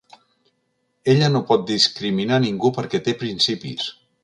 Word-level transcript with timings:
Ella 1.13 1.27
no 1.35 1.41
pot 1.51 1.67
discriminar 1.73 2.41
ningú 2.47 2.73
perquè 2.79 3.05
té 3.09 3.17
principis. 3.23 3.89